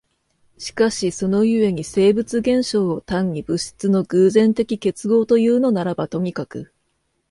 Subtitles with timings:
[0.57, 6.73] しかしその故に生物現象を単に物質の偶然的結合というのならばとにかく、